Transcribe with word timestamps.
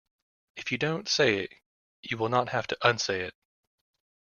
If 0.55 0.71
you 0.71 0.79
don't 0.79 1.07
say 1.07 1.43
it 1.43 1.51
you 2.01 2.17
will 2.17 2.29
not 2.29 2.49
have 2.49 2.65
to 2.65 2.77
unsay 2.81 3.21
it. 3.21 3.35